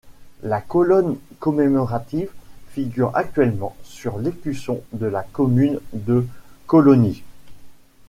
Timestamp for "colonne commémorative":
0.61-2.31